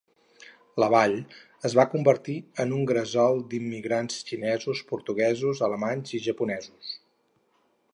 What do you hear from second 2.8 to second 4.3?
gresol d'immigrants